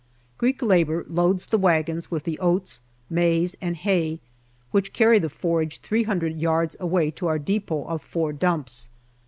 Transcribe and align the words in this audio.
Greek 0.39 0.63
labour 0.63 1.05
loads 1.07 1.45
the 1.45 1.59
wagons 1.59 2.09
with 2.09 2.23
the 2.23 2.39
oats, 2.39 2.81
maize, 3.07 3.55
and 3.61 3.75
hay, 3.75 4.19
which 4.71 4.93
carry 4.93 5.19
the 5.19 5.29
forage 5.29 5.77
three 5.77 6.01
hundred 6.05 6.39
yards 6.41 6.75
away 6.79 7.11
to 7.11 7.27
our 7.27 7.37
depot 7.37 7.83
of 7.83 8.01
four 8.01 8.33
dumps. 8.33 8.89